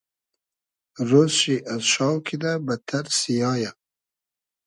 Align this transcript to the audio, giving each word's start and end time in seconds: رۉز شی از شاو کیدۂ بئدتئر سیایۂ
رۉز 1.09 1.31
شی 1.39 1.55
از 1.73 1.81
شاو 1.91 2.15
کیدۂ 2.25 2.51
بئدتئر 2.65 3.05
سیایۂ 3.19 3.69